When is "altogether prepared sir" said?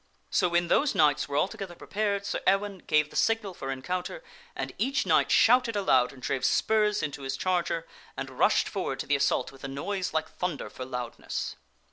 1.37-2.39